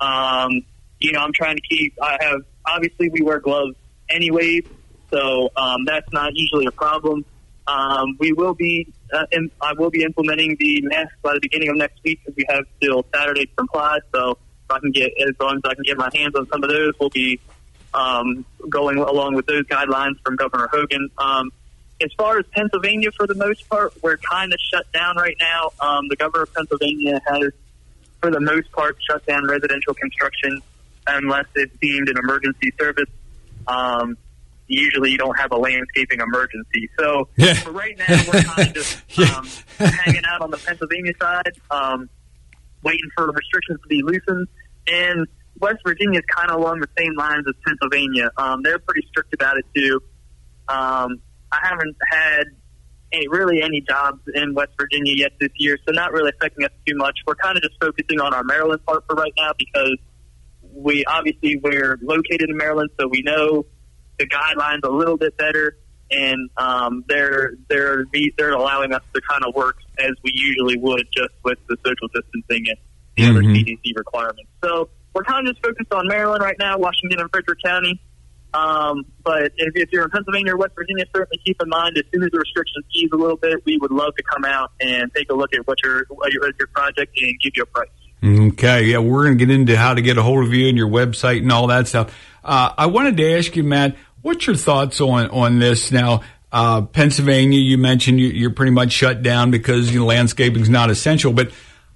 Um, 0.01 0.63
you 0.99 1.13
know, 1.13 1.21
I'm 1.21 1.31
trying 1.33 1.55
to 1.55 1.61
keep. 1.69 1.93
I 2.01 2.17
have 2.19 2.41
obviously 2.65 3.07
we 3.09 3.21
wear 3.21 3.39
gloves 3.39 3.75
anyway, 4.09 4.59
so 5.13 5.49
um, 5.55 5.85
that's 5.85 6.07
not 6.11 6.31
usually 6.35 6.65
a 6.65 6.71
problem. 6.71 7.23
Um, 7.67 8.15
we 8.19 8.31
will 8.31 8.53
be. 8.53 8.93
Uh, 9.13 9.25
im- 9.31 9.51
I 9.61 9.73
will 9.73 9.89
be 9.89 10.03
implementing 10.03 10.55
the 10.59 10.81
mask 10.83 11.13
by 11.21 11.33
the 11.33 11.39
beginning 11.41 11.69
of 11.69 11.77
next 11.77 11.99
week 12.03 12.19
because 12.23 12.35
we 12.35 12.45
have 12.49 12.65
till 12.81 13.05
Saturday 13.13 13.45
to 13.45 13.55
comply. 13.55 13.99
So 14.13 14.31
if 14.31 14.71
I 14.71 14.79
can 14.79 14.91
get 14.91 15.11
as 15.19 15.35
long 15.39 15.57
as 15.57 15.61
I 15.65 15.75
can 15.75 15.83
get 15.83 15.97
my 15.97 16.09
hands 16.13 16.35
on 16.35 16.47
some 16.47 16.63
of 16.63 16.69
those, 16.69 16.93
we'll 16.99 17.09
be 17.09 17.39
um, 17.93 18.45
going 18.69 18.97
along 18.97 19.35
with 19.35 19.45
those 19.45 19.63
guidelines 19.65 20.19
from 20.23 20.35
Governor 20.35 20.67
Hogan. 20.71 21.09
Um, 21.17 21.51
as 22.01 22.11
far 22.17 22.37
as 22.37 22.45
Pennsylvania, 22.51 23.11
for 23.11 23.25
the 23.27 23.35
most 23.35 23.67
part, 23.69 23.93
we're 24.03 24.17
kind 24.17 24.53
of 24.53 24.59
shut 24.71 24.91
down 24.91 25.15
right 25.17 25.35
now. 25.39 25.71
Um, 25.79 26.07
the 26.09 26.15
governor 26.15 26.43
of 26.43 26.53
Pennsylvania 26.53 27.19
has, 27.27 27.51
for 28.21 28.29
the 28.29 28.39
most 28.39 28.71
part, 28.71 28.97
shut 29.09 29.25
down 29.25 29.47
residential 29.47 29.93
construction 29.93 30.61
unless 31.07 31.45
it's 31.55 31.75
deemed 31.81 32.09
an 32.09 32.17
emergency 32.17 32.71
service. 32.79 33.09
Um, 33.67 34.17
usually, 34.67 35.11
you 35.11 35.17
don't 35.17 35.37
have 35.39 35.51
a 35.51 35.57
landscaping 35.57 36.19
emergency. 36.19 36.89
So 36.99 37.29
Yeah. 37.37 37.53
for 37.55 37.71
right 37.71 37.97
now, 37.97 38.21
we're 38.31 38.41
kind 38.43 38.69
of 38.69 38.73
just 39.07 39.17
Yeah. 39.17 39.25
um, 39.37 39.47
hanging 39.89 40.23
out 40.27 40.41
on 40.41 40.51
the 40.51 40.57
Pennsylvania 40.57 41.13
side, 41.21 41.53
um, 41.71 42.09
waiting 42.83 43.09
for 43.15 43.27
restrictions 43.31 43.79
to 43.81 43.87
be 43.87 44.01
loosened. 44.03 44.47
And 44.87 45.27
West 45.59 45.79
Virginia 45.85 46.19
is 46.19 46.25
kind 46.33 46.49
of 46.51 46.59
along 46.59 46.81
the 46.81 46.89
same 46.97 47.15
lines 47.15 47.45
as 47.47 47.55
Pennsylvania. 47.65 48.29
Um, 48.37 48.61
they're 48.63 48.79
pretty 48.79 49.05
strict 49.09 49.33
about 49.33 49.57
it 49.57 49.65
too. 49.75 50.01
Um, 50.69 51.21
I 51.51 51.59
haven't 51.63 51.95
had 52.11 52.43
any, 53.11 53.27
really 53.29 53.61
any 53.61 53.81
jobs 53.81 54.21
in 54.35 54.53
West 54.53 54.71
Virginia 54.79 55.13
yet 55.15 55.31
this 55.39 55.49
year, 55.55 55.77
so 55.87 55.93
not 55.93 56.11
really 56.11 56.31
affecting 56.37 56.65
us 56.65 56.71
too 56.85 56.95
much. 56.97 57.17
We're 57.25 57.35
kind 57.35 57.55
of 57.57 57.63
just 57.63 57.75
focusing 57.81 58.19
on 58.19 58.33
our 58.33 58.43
Maryland 58.43 58.85
part 58.85 59.05
for 59.07 59.15
right 59.15 59.31
now 59.37 59.51
because 59.57 59.97
we 60.73 61.05
obviously 61.05 61.55
we're 61.63 61.97
located 62.01 62.49
in 62.49 62.57
Maryland, 62.57 62.89
so 62.99 63.07
we 63.07 63.21
know 63.23 63.65
the 64.19 64.27
guidelines 64.27 64.83
a 64.83 64.89
little 64.91 65.17
bit 65.17 65.37
better, 65.37 65.77
and 66.11 66.49
um, 66.57 67.03
they're 67.07 67.53
they're 67.69 68.05
they're 68.37 68.53
allowing 68.53 68.93
us 68.93 69.01
to 69.13 69.21
kind 69.29 69.43
of 69.45 69.53
work 69.55 69.77
as 69.99 70.11
we 70.23 70.31
usually 70.33 70.77
would, 70.77 71.07
just 71.15 71.33
with 71.43 71.57
the 71.67 71.77
social 71.85 72.07
distancing 72.13 72.65
and 72.69 72.77
the 73.15 73.29
other 73.29 73.41
Mhm. 73.41 73.55
CDC 73.55 73.93
requirements. 73.95 74.49
So 74.63 74.89
we're 75.13 75.23
kind 75.23 75.47
of 75.47 75.53
just 75.55 75.65
focused 75.65 75.91
on 75.93 76.07
Maryland 76.07 76.43
right 76.43 76.57
now, 76.59 76.77
Washington 76.77 77.19
and 77.19 77.29
Frederick 77.31 77.59
County. 77.63 77.99
Um, 78.53 79.05
but 79.23 79.51
if, 79.57 79.73
if 79.75 79.89
you're 79.91 80.05
in 80.05 80.09
Pennsylvania 80.09 80.53
or 80.53 80.57
West 80.57 80.73
Virginia, 80.75 81.05
certainly 81.13 81.39
keep 81.45 81.61
in 81.61 81.67
mind 81.69 81.97
as 81.97 82.03
soon 82.13 82.23
as 82.23 82.29
the 82.31 82.39
restrictions 82.39 82.85
ease 82.95 83.09
a 83.11 83.15
little 83.15 83.35
bit, 83.35 83.61
we 83.65 83.77
would 83.77 83.91
love 83.91 84.15
to 84.15 84.23
come 84.23 84.45
out 84.45 84.71
and 84.79 85.11
take 85.13 85.29
a 85.31 85.35
look 85.35 85.53
at 85.53 85.67
what 85.67 85.77
your 85.83 86.05
what 86.09 86.31
your, 86.31 86.43
your 86.57 86.67
project 86.73 87.17
and 87.21 87.39
give 87.41 87.51
you 87.55 87.63
a 87.63 87.65
price. 87.65 87.89
Okay, 88.23 88.85
yeah, 88.85 88.97
we're 88.97 89.25
going 89.25 89.37
to 89.37 89.45
get 89.45 89.53
into 89.53 89.77
how 89.77 89.93
to 89.93 90.01
get 90.01 90.17
a 90.17 90.23
hold 90.23 90.43
of 90.45 90.53
you 90.53 90.67
and 90.69 90.77
your 90.77 90.87
website 90.89 91.39
and 91.39 91.51
all 91.51 91.67
that 91.67 91.87
stuff. 91.87 92.15
Uh, 92.43 92.73
I 92.77 92.87
wanted 92.87 93.17
to 93.17 93.37
ask 93.37 93.55
you, 93.55 93.63
Matt, 93.63 93.95
what's 94.27 94.45
your 94.45 94.57
thoughts 94.57 95.01
on 95.01 95.29
on 95.29 95.57
this 95.57 95.91
now? 95.91 96.21
Uh, 96.51 96.81
Pennsylvania, 96.81 97.59
you 97.59 97.77
mentioned 97.77 98.19
you, 98.19 98.27
you're 98.27 98.53
pretty 98.53 98.71
much 98.71 98.91
shut 98.91 99.23
down 99.23 99.51
because 99.51 99.91
you 99.91 99.99
know, 99.99 100.05
landscaping 100.05 100.61
is 100.61 100.69
not 100.69 100.89
essential, 100.89 101.33
but 101.33 101.51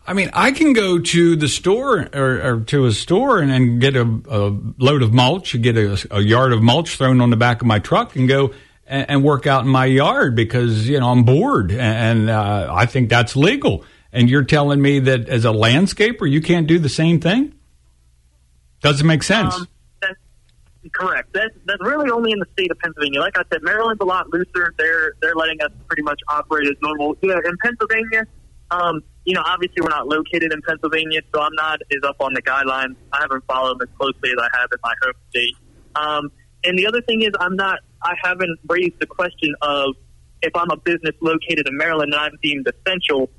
I 0.06 0.14
mean, 0.14 0.30
I 0.34 0.52
can 0.52 0.74
go 0.74 1.00
to 1.00 1.36
the 1.36 1.48
store 1.48 2.10
or, 2.14 2.42
or 2.42 2.60
to 2.62 2.86
a 2.86 2.92
store 2.92 3.40
and, 3.40 3.52
and 3.52 3.80
get 3.80 3.96
a, 3.96 4.02
a, 4.30 4.58
load 4.78 5.04
of 5.04 5.14
mulch, 5.14 5.60
get 5.62 5.78
a, 5.78 6.08
a, 6.10 6.22
yard 6.22 6.54
of 6.54 6.62
mulch 6.62 6.98
thrown 6.98 7.22
on 7.22 7.30
the 7.30 7.38
back 7.38 7.62
of 7.62 7.68
my 7.68 7.80
truck, 7.80 8.16
and 8.16 8.28
go 8.28 8.54
and, 8.88 9.10
and 9.10 9.24
work 9.24 9.46
out 9.46 9.64
in 9.64 9.70
my 9.70 9.86
yard 9.86 10.36
because 10.36 10.90
you 10.90 11.00
know 11.00 11.10
I'm 11.10 11.24
bored, 11.24 11.72
and 11.72 12.30
uh, 12.30 12.68
I 12.72 12.88
think 12.88 13.10
that's 13.10 13.36
legal. 13.36 13.86
And 14.12 14.30
you're 14.30 14.44
telling 14.44 14.82
me 14.82 15.00
that 15.00 15.30
as 15.30 15.46
a 15.46 15.50
landscaper, 15.50 16.30
you 16.30 16.42
can't 16.42 16.68
do 16.68 16.80
the 16.80 16.90
same 16.90 17.22
thing? 17.22 17.54
Doesn't 18.82 19.08
make 19.08 19.24
sense. 19.24 19.56
Um, 19.56 19.68
correct. 20.94 21.34
That's, 21.34 21.54
that's 21.66 21.82
really 21.82 22.10
only 22.10 22.32
in 22.32 22.40
the 22.40 22.48
state 22.54 22.72
of 22.72 22.80
Pennsylvania. 22.80 23.20
Like 23.20 23.38
I 23.38 23.44
said, 23.52 23.62
Maryland's 23.62 24.02
a 24.02 24.06
lot 24.06 24.32
looser. 24.34 24.74
They're 24.78 25.14
they're 25.22 25.36
letting 25.36 25.62
us 25.62 25.72
pretty 25.88 26.02
much 26.02 26.20
operate 26.28 26.68
as 26.68 26.76
normal. 26.82 27.16
Yeah, 27.22 27.38
in 27.46 27.58
Pennsylvania, 27.64 28.26
um, 28.72 29.02
you 29.26 29.36
know, 29.36 29.44
obviously 29.46 29.82
we're 29.82 29.90
not 29.90 30.08
located 30.08 30.52
in 30.52 30.62
Pennsylvania, 30.68 31.22
so 31.34 31.42
I'm 31.42 31.54
not 31.54 31.80
as 31.92 32.04
up 32.04 32.16
on 32.20 32.34
the 32.34 32.42
guidelines. 32.42 32.96
I 33.14 33.20
haven't 33.22 33.44
followed 33.46 33.80
them 33.80 33.88
as 33.88 33.98
closely 33.98 34.32
as 34.32 34.38
I 34.40 34.58
have 34.60 34.70
in 34.72 34.80
my 34.84 34.94
home 35.04 35.14
state. 35.30 35.56
Um, 35.96 36.32
and 36.64 36.78
the 36.78 36.88
other 36.88 37.02
thing 37.02 37.22
is, 37.22 37.32
I'm 37.40 37.56
not. 37.56 37.80
I 38.04 38.16
haven't 38.22 38.60
raised 38.68 39.00
the 39.00 39.06
question 39.06 39.54
of 39.62 39.96
if 40.42 40.56
I'm 40.56 40.72
a 40.72 40.78
business 40.78 41.16
located 41.22 41.68
in 41.68 41.78
Maryland 41.78 42.14
and 42.14 42.22
I'm 42.22 42.38
deemed 42.42 42.68
essential 42.68 43.30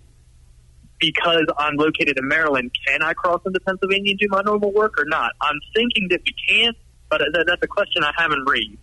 because 1.01 1.47
I'm 1.59 1.75
located 1.75 2.17
in 2.17 2.29
Maryland, 2.29 2.71
can 2.87 3.03
I 3.03 3.13
cross 3.13 3.41
into 3.45 3.59
Pennsylvania 3.61 4.13
and 4.13 4.19
do 4.21 4.29
my 4.31 4.41
normal 4.43 4.73
work 4.73 4.95
or 4.99 5.05
not? 5.05 5.33
I'm 5.41 5.59
thinking 5.75 6.07
that 6.11 6.21
we 6.25 6.35
can, 6.49 6.73
but 7.12 7.47
that's 7.47 7.62
a 7.62 7.66
question 7.66 8.02
I 8.02 8.12
haven't 8.16 8.49
raised. 8.49 8.78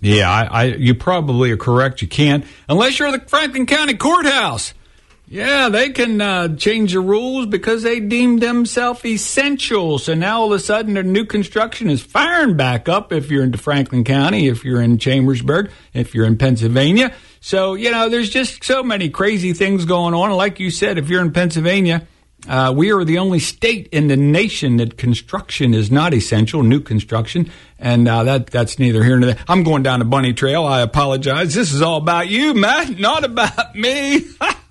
Yeah, 0.00 0.30
I, 0.30 0.44
I, 0.44 0.64
you 0.64 0.94
probably 0.94 1.50
are 1.50 1.56
correct. 1.56 2.02
You 2.02 2.08
can't 2.08 2.44
unless 2.68 2.98
you're 2.98 3.12
the 3.12 3.20
Franklin 3.20 3.66
County 3.66 3.94
Courthouse. 3.94 4.74
Yeah, 5.26 5.70
they 5.70 5.90
can 5.90 6.20
uh, 6.20 6.54
change 6.56 6.92
the 6.92 7.00
rules 7.00 7.46
because 7.46 7.82
they 7.82 7.98
deemed 7.98 8.42
themselves 8.42 9.04
essential. 9.04 9.98
So 9.98 10.14
now 10.14 10.42
all 10.42 10.46
of 10.46 10.52
a 10.52 10.58
sudden, 10.58 10.94
their 10.94 11.02
new 11.02 11.24
construction 11.24 11.88
is 11.88 12.02
firing 12.02 12.56
back 12.56 12.88
up. 12.88 13.10
If 13.10 13.30
you're 13.30 13.42
into 13.42 13.56
Franklin 13.56 14.04
County, 14.04 14.48
if 14.48 14.64
you're 14.64 14.82
in 14.82 14.98
Chambersburg, 14.98 15.70
if 15.94 16.14
you're 16.14 16.26
in 16.26 16.36
Pennsylvania, 16.36 17.14
so, 17.40 17.74
you 17.74 17.90
know, 17.90 18.08
there's 18.08 18.30
just 18.30 18.64
so 18.64 18.82
many 18.82 19.10
crazy 19.10 19.52
things 19.52 19.84
going 19.84 20.14
on. 20.14 20.30
Like 20.30 20.60
you 20.60 20.70
said, 20.70 20.98
if 20.98 21.10
you're 21.10 21.22
in 21.22 21.32
Pennsylvania, 21.32 22.06
uh, 22.48 22.72
we 22.76 22.92
are 22.92 23.04
the 23.04 23.18
only 23.18 23.38
state 23.38 23.88
in 23.88 24.08
the 24.08 24.16
nation 24.16 24.76
that 24.76 24.98
construction 24.98 25.74
is 25.74 25.90
not 25.90 26.12
essential, 26.12 26.62
new 26.62 26.80
construction, 26.80 27.50
and 27.78 28.06
uh, 28.06 28.24
that 28.24 28.48
that's 28.48 28.78
neither 28.78 29.02
here 29.02 29.18
nor 29.18 29.32
there. 29.32 29.44
I'm 29.48 29.62
going 29.62 29.82
down 29.82 30.00
the 30.00 30.04
bunny 30.04 30.32
trail. 30.32 30.64
I 30.64 30.82
apologize. 30.82 31.54
This 31.54 31.72
is 31.72 31.82
all 31.82 31.98
about 31.98 32.28
you, 32.28 32.54
Matt, 32.54 32.98
not 32.98 33.24
about 33.24 33.74
me. 33.74 34.24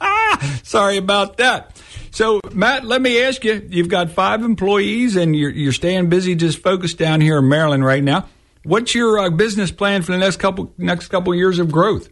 Sorry 0.64 0.98
about 0.98 1.38
that. 1.38 1.82
So, 2.12 2.40
Matt, 2.52 2.86
let 2.86 3.02
me 3.02 3.22
ask 3.22 3.44
you: 3.44 3.66
You've 3.70 3.90
got 3.90 4.12
five 4.12 4.44
employees, 4.44 5.16
and 5.16 5.36
you're 5.36 5.50
you're 5.50 5.72
staying 5.72 6.10
busy, 6.10 6.36
just 6.36 6.60
focused 6.60 7.00
down 7.00 7.22
here 7.22 7.40
in 7.40 7.50
Maryland 7.50 7.84
right 7.84 8.04
now. 8.04 8.28
What's 8.64 8.94
your 8.94 9.20
uh, 9.20 9.30
business 9.30 9.72
plan 9.72 10.04
for 10.04 10.12
the 10.12 10.20
next 10.20 10.38
couple 10.38 10.74
next 10.78 11.08
couple 11.08 11.34
years 11.34 11.60
of 11.60 11.72
growth? 11.72 12.10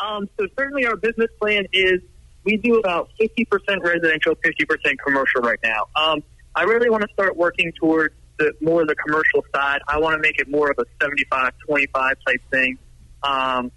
Um, 0.00 0.28
so 0.38 0.46
certainly 0.58 0.84
our 0.84 0.96
business 0.96 1.30
plan 1.40 1.66
is 1.72 2.00
we 2.44 2.56
do 2.58 2.78
about 2.78 3.10
50% 3.20 3.46
residential, 3.82 4.34
50% 4.36 4.98
commercial 5.04 5.40
right 5.42 5.58
now. 5.62 5.86
Um, 5.96 6.22
I 6.54 6.62
really 6.64 6.90
want 6.90 7.02
to 7.02 7.08
start 7.12 7.36
working 7.36 7.72
towards 7.80 8.14
the 8.38 8.52
more 8.60 8.82
of 8.82 8.88
the 8.88 8.94
commercial 8.94 9.44
side. 9.54 9.80
I 9.88 9.98
want 9.98 10.14
to 10.14 10.20
make 10.20 10.38
it 10.38 10.48
more 10.48 10.70
of 10.70 10.78
a 10.78 10.84
75 11.00 11.52
25 11.66 12.16
type 12.26 12.40
thing. 12.50 12.78
Um, 13.22 13.72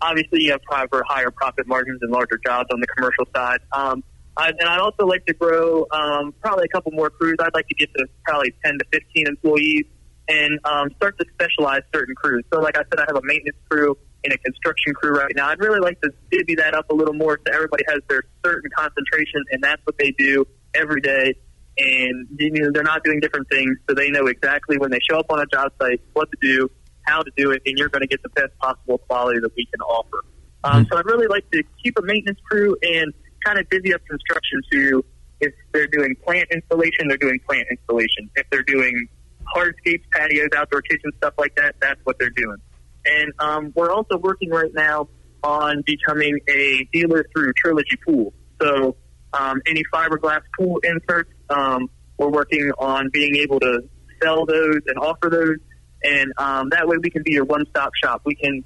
obviously, 0.00 0.42
you 0.42 0.52
have 0.52 0.60
for 0.90 1.02
higher 1.06 1.30
profit 1.30 1.66
margins 1.66 2.00
and 2.02 2.10
larger 2.10 2.38
jobs 2.44 2.68
on 2.72 2.80
the 2.80 2.86
commercial 2.86 3.26
side. 3.34 3.60
Um, 3.72 4.04
I, 4.36 4.48
and 4.48 4.68
I'd 4.68 4.80
also 4.80 5.06
like 5.06 5.24
to 5.26 5.34
grow 5.34 5.86
um, 5.92 6.34
probably 6.40 6.64
a 6.64 6.68
couple 6.68 6.92
more 6.92 7.10
crews. 7.10 7.36
I'd 7.40 7.54
like 7.54 7.68
to 7.68 7.74
get 7.74 7.92
to 7.94 8.06
probably 8.24 8.54
10 8.64 8.78
to 8.78 8.84
15 8.92 9.26
employees 9.28 9.84
and 10.28 10.58
um, 10.64 10.90
start 10.96 11.18
to 11.18 11.26
specialize 11.34 11.82
certain 11.94 12.14
crews. 12.14 12.44
So, 12.52 12.60
like 12.60 12.76
I 12.76 12.82
said, 12.82 12.98
I 12.98 13.04
have 13.06 13.16
a 13.16 13.22
maintenance 13.22 13.56
crew 13.68 13.96
in 14.24 14.32
a 14.32 14.38
construction 14.38 14.94
crew 14.94 15.12
right 15.12 15.32
now. 15.36 15.48
I'd 15.48 15.60
really 15.60 15.80
like 15.80 16.00
to 16.00 16.10
divvy 16.30 16.54
that 16.56 16.74
up 16.74 16.90
a 16.90 16.94
little 16.94 17.14
more 17.14 17.38
so 17.46 17.52
everybody 17.54 17.84
has 17.88 18.00
their 18.08 18.22
certain 18.44 18.70
concentration, 18.76 19.44
and 19.50 19.62
that's 19.62 19.82
what 19.84 19.96
they 19.98 20.12
do 20.12 20.46
every 20.74 21.00
day. 21.00 21.34
And 21.76 22.28
you 22.38 22.50
know, 22.50 22.70
they're 22.72 22.82
not 22.82 23.04
doing 23.04 23.20
different 23.20 23.48
things, 23.50 23.76
so 23.88 23.94
they 23.94 24.10
know 24.10 24.26
exactly 24.26 24.78
when 24.78 24.90
they 24.90 25.00
show 25.08 25.18
up 25.18 25.26
on 25.30 25.40
a 25.40 25.46
job 25.46 25.72
site 25.80 26.00
what 26.14 26.28
to 26.30 26.38
do, 26.40 26.70
how 27.02 27.22
to 27.22 27.30
do 27.36 27.50
it, 27.50 27.62
and 27.66 27.78
you're 27.78 27.88
going 27.88 28.02
to 28.02 28.08
get 28.08 28.22
the 28.22 28.30
best 28.30 28.56
possible 28.58 28.98
quality 28.98 29.40
that 29.40 29.50
we 29.56 29.66
can 29.66 29.80
offer. 29.82 30.24
Um, 30.62 30.84
mm-hmm. 30.84 30.92
so 30.92 30.98
I'd 30.98 31.06
really 31.06 31.26
like 31.26 31.50
to 31.50 31.62
keep 31.82 31.98
a 31.98 32.02
maintenance 32.02 32.38
crew 32.48 32.76
and 32.82 33.12
kind 33.44 33.58
of 33.58 33.68
divvy 33.68 33.94
up 33.94 34.00
construction 34.08 34.62
to 34.72 35.04
if 35.40 35.52
they're 35.72 35.86
doing 35.86 36.16
plant 36.24 36.48
installation, 36.50 37.08
they're 37.08 37.18
doing 37.18 37.38
plant 37.46 37.66
installation. 37.70 38.30
If 38.36 38.48
they're 38.50 38.62
doing 38.62 39.08
hardscapes, 39.54 40.02
patios, 40.12 40.48
outdoor 40.56 40.82
kitchen 40.82 41.10
stuff 41.18 41.34
like 41.38 41.54
that, 41.56 41.74
that's 41.80 42.00
what 42.04 42.18
they're 42.18 42.30
doing. 42.30 42.56
And 43.06 43.32
um, 43.38 43.72
we're 43.74 43.90
also 43.90 44.18
working 44.18 44.50
right 44.50 44.72
now 44.74 45.08
on 45.42 45.82
becoming 45.84 46.38
a 46.48 46.88
dealer 46.92 47.24
through 47.34 47.52
Trilogy 47.54 47.96
Pool. 48.04 48.32
So 48.60 48.96
um, 49.32 49.60
any 49.66 49.82
fiberglass 49.92 50.40
pool 50.58 50.80
inserts, 50.82 51.30
um, 51.50 51.90
we're 52.18 52.30
working 52.30 52.70
on 52.78 53.10
being 53.12 53.36
able 53.36 53.60
to 53.60 53.82
sell 54.22 54.46
those 54.46 54.80
and 54.86 54.98
offer 54.98 55.28
those. 55.28 55.56
And 56.02 56.32
um, 56.38 56.68
that 56.70 56.86
way 56.86 56.96
we 57.02 57.10
can 57.10 57.22
be 57.22 57.32
your 57.32 57.44
one-stop 57.44 57.92
shop. 58.02 58.22
We 58.24 58.34
can 58.36 58.64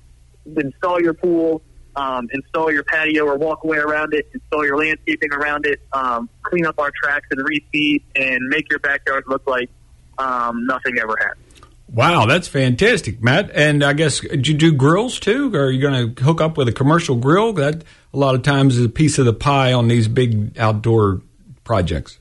install 0.56 1.00
your 1.00 1.14
pool, 1.14 1.62
um, 1.96 2.28
install 2.32 2.72
your 2.72 2.84
patio 2.84 3.24
or 3.24 3.36
walkway 3.36 3.78
around 3.78 4.14
it, 4.14 4.28
install 4.32 4.64
your 4.64 4.76
landscaping 4.76 5.32
around 5.32 5.66
it, 5.66 5.80
um, 5.92 6.28
clean 6.42 6.66
up 6.66 6.78
our 6.78 6.92
tracks 7.02 7.26
and 7.30 7.40
reseed, 7.44 8.02
and 8.14 8.40
make 8.48 8.70
your 8.70 8.78
backyard 8.78 9.24
look 9.26 9.42
like 9.46 9.70
um, 10.18 10.66
nothing 10.66 10.98
ever 11.00 11.16
happened. 11.18 11.47
Wow, 11.90 12.26
that's 12.26 12.48
fantastic, 12.48 13.22
Matt. 13.22 13.50
And 13.54 13.82
I 13.82 13.94
guess 13.94 14.20
do 14.20 14.36
you 14.36 14.56
do 14.56 14.72
grills 14.72 15.18
too? 15.18 15.54
Or 15.54 15.66
are 15.66 15.70
you 15.70 15.80
going 15.80 16.14
to 16.14 16.22
hook 16.22 16.40
up 16.40 16.56
with 16.56 16.68
a 16.68 16.72
commercial 16.72 17.16
grill? 17.16 17.54
That 17.54 17.82
a 18.12 18.18
lot 18.18 18.34
of 18.34 18.42
times 18.42 18.76
is 18.76 18.84
a 18.84 18.90
piece 18.90 19.18
of 19.18 19.24
the 19.24 19.32
pie 19.32 19.72
on 19.72 19.88
these 19.88 20.06
big 20.06 20.58
outdoor 20.58 21.22
projects. 21.64 22.18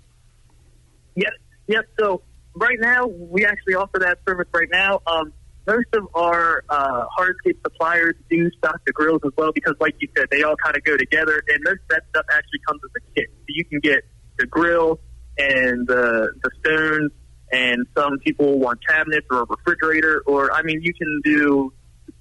Yes, 1.15 1.33
yes. 1.67 1.83
So 1.99 2.21
right 2.55 2.77
now 2.79 3.07
we 3.07 3.45
actually 3.45 3.75
offer 3.75 3.99
that 3.99 4.19
service 4.27 4.47
right 4.53 4.69
now. 4.71 5.01
Um, 5.05 5.33
most 5.67 5.87
of 5.93 6.07
our 6.15 6.63
uh, 6.69 7.05
hardscape 7.19 7.61
suppliers 7.61 8.15
do 8.29 8.49
stock 8.51 8.79
the 8.85 8.93
grills 8.93 9.19
as 9.25 9.33
well 9.37 9.51
because, 9.51 9.75
like 9.81 9.95
you 9.99 10.07
said, 10.17 10.27
they 10.31 10.43
all 10.43 10.55
kind 10.55 10.77
of 10.77 10.83
go 10.85 10.95
together, 10.95 11.43
and 11.49 11.59
most 11.65 11.81
of 11.81 11.87
that 11.89 12.03
stuff 12.09 12.25
actually 12.31 12.59
comes 12.65 12.79
as 12.85 13.01
a 13.03 13.13
kit. 13.13 13.29
So 13.29 13.45
you 13.49 13.65
can 13.65 13.81
get 13.81 14.05
the 14.37 14.45
grill 14.45 15.01
and 15.37 15.85
the 15.85 16.31
the 16.41 16.51
stones 16.61 17.11
and 17.51 17.85
some 17.95 18.19
people 18.19 18.59
want 18.59 18.79
cabinets 18.87 19.27
or 19.31 19.41
a 19.41 19.45
refrigerator, 19.45 20.23
or 20.25 20.51
I 20.51 20.61
mean, 20.63 20.81
you 20.81 20.93
can 20.93 21.21
do 21.23 21.73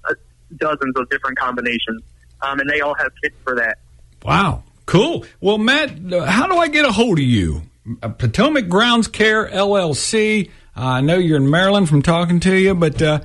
uh, 0.07 0.13
dozens 0.55 0.95
of 0.95 1.09
different 1.09 1.37
combinations, 1.37 2.03
um, 2.41 2.59
and 2.59 2.69
they 2.69 2.81
all 2.81 2.95
have 2.95 3.11
kits 3.21 3.35
for 3.43 3.55
that. 3.55 3.79
Wow, 4.23 4.63
cool. 4.85 5.25
Well, 5.41 5.57
Matt, 5.57 5.91
how 6.11 6.47
do 6.47 6.57
I 6.57 6.67
get 6.67 6.85
a 6.85 6.91
hold 6.91 7.19
of 7.19 7.25
you? 7.25 7.63
Uh, 8.01 8.09
Potomac 8.09 8.67
Grounds 8.67 9.07
Care 9.07 9.47
LLC. 9.47 10.49
Uh, 10.75 10.81
I 10.81 11.01
know 11.01 11.17
you're 11.17 11.37
in 11.37 11.49
Maryland 11.49 11.89
from 11.89 12.01
talking 12.01 12.39
to 12.41 12.55
you, 12.55 12.75
but 12.75 13.01
uh, 13.01 13.21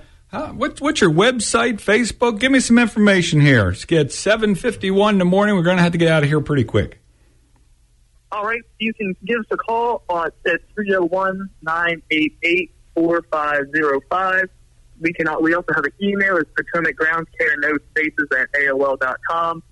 what, 0.53 0.81
what's 0.81 1.01
your 1.01 1.11
website, 1.11 1.75
Facebook? 1.75 2.39
Give 2.41 2.51
me 2.51 2.61
some 2.61 2.79
information 2.79 3.41
here. 3.41 3.69
It's 3.71 3.85
at 3.85 4.09
7.51 4.09 5.11
in 5.11 5.19
the 5.19 5.25
morning. 5.25 5.57
We're 5.57 5.63
going 5.63 5.77
to 5.77 5.83
have 5.83 5.93
to 5.93 5.99
get 5.99 6.09
out 6.09 6.23
of 6.23 6.29
here 6.29 6.41
pretty 6.41 6.65
quick. 6.65 7.02
All 8.33 8.47
right, 8.47 8.63
you 8.79 8.95
can 8.95 9.15
give 9.27 9.41
us 9.41 9.47
a 9.51 9.59
call 9.59 10.03
at 10.11 10.33
301 10.75 11.51
988 11.61 12.75
4505. 12.95 14.49
We 15.01 15.13
can. 15.13 15.27
We 15.43 15.53
also 15.55 15.75
have 15.75 15.85
an 15.85 15.93
email. 16.01 16.39
It's 16.39 16.51
Potomac 16.57 16.97
Grounds 16.97 17.29
Care, 17.39 17.55
no 17.59 17.77
spaces 17.91 18.29
at 18.39 18.51
AOL.com. 18.53 19.63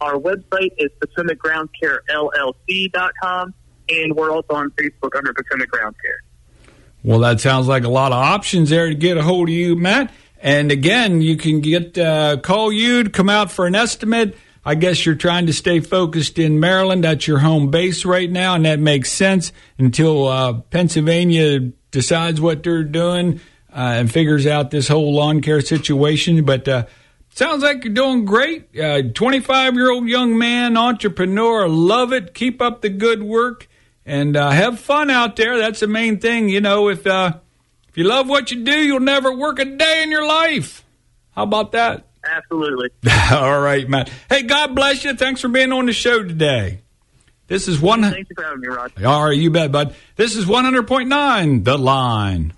Our 0.00 0.14
website 0.14 0.72
is 0.78 0.90
Potomac 0.98 1.38
Grounds 1.38 1.70
Care 1.78 2.00
LLC.com, 2.08 3.52
and 3.90 4.16
we're 4.16 4.30
also 4.30 4.54
on 4.54 4.70
Facebook 4.70 5.14
under 5.14 5.34
Potomac 5.34 5.68
Grounds 5.68 5.96
Care. 6.02 6.22
Well, 7.04 7.18
that 7.20 7.40
sounds 7.40 7.68
like 7.68 7.84
a 7.84 7.88
lot 7.88 8.12
of 8.12 8.18
options 8.18 8.70
there 8.70 8.88
to 8.88 8.94
get 8.94 9.18
a 9.18 9.22
hold 9.22 9.48
of 9.48 9.54
you, 9.54 9.76
Matt. 9.76 10.10
And 10.40 10.72
again, 10.72 11.20
you 11.20 11.36
can 11.36 11.60
get 11.60 11.98
uh, 11.98 12.38
call 12.38 12.72
you 12.72 13.04
to 13.04 13.10
come 13.10 13.28
out 13.28 13.50
for 13.50 13.66
an 13.66 13.74
estimate. 13.74 14.36
I 14.66 14.74
guess 14.74 15.06
you're 15.06 15.14
trying 15.14 15.46
to 15.46 15.52
stay 15.52 15.78
focused 15.78 16.40
in 16.40 16.58
Maryland. 16.58 17.04
That's 17.04 17.28
your 17.28 17.38
home 17.38 17.70
base 17.70 18.04
right 18.04 18.28
now, 18.28 18.56
and 18.56 18.64
that 18.64 18.80
makes 18.80 19.12
sense 19.12 19.52
until 19.78 20.26
uh, 20.26 20.54
Pennsylvania 20.54 21.70
decides 21.92 22.40
what 22.40 22.64
they're 22.64 22.82
doing 22.82 23.38
uh, 23.72 23.94
and 23.94 24.10
figures 24.10 24.44
out 24.44 24.72
this 24.72 24.88
whole 24.88 25.14
lawn 25.14 25.40
care 25.40 25.60
situation. 25.60 26.44
But 26.44 26.66
uh, 26.66 26.86
sounds 27.30 27.62
like 27.62 27.84
you're 27.84 27.94
doing 27.94 28.24
great. 28.24 28.74
25 29.14 29.48
uh, 29.48 29.76
year 29.76 29.88
old 29.88 30.08
young 30.08 30.36
man, 30.36 30.76
entrepreneur. 30.76 31.68
Love 31.68 32.12
it. 32.12 32.34
Keep 32.34 32.60
up 32.60 32.80
the 32.82 32.88
good 32.88 33.22
work 33.22 33.68
and 34.04 34.36
uh, 34.36 34.50
have 34.50 34.80
fun 34.80 35.10
out 35.10 35.36
there. 35.36 35.58
That's 35.58 35.78
the 35.78 35.86
main 35.86 36.18
thing. 36.18 36.48
You 36.48 36.60
know, 36.60 36.88
if 36.88 37.06
uh, 37.06 37.34
if 37.88 37.96
you 37.96 38.02
love 38.02 38.28
what 38.28 38.50
you 38.50 38.64
do, 38.64 38.80
you'll 38.80 38.98
never 38.98 39.32
work 39.32 39.60
a 39.60 39.64
day 39.64 40.02
in 40.02 40.10
your 40.10 40.26
life. 40.26 40.84
How 41.36 41.44
about 41.44 41.70
that? 41.70 42.06
Absolutely. 42.30 42.90
All 43.32 43.60
right, 43.60 43.88
Matt. 43.88 44.10
Hey, 44.28 44.42
God 44.42 44.74
bless 44.74 45.04
you. 45.04 45.14
Thanks 45.14 45.40
for 45.40 45.48
being 45.48 45.72
on 45.72 45.86
the 45.86 45.92
show 45.92 46.22
today. 46.22 46.80
This 47.46 47.68
is 47.68 47.80
one. 47.80 48.02
Thanks 48.02 48.28
for 48.34 48.42
having 48.42 48.60
me, 48.60 48.68
Rod. 48.68 48.92
All 49.04 49.24
right, 49.24 49.36
you 49.36 49.50
bet, 49.50 49.70
bud. 49.70 49.94
This 50.16 50.34
is 50.36 50.46
100.9 50.46 51.64
The 51.64 51.78
Line. 51.78 52.54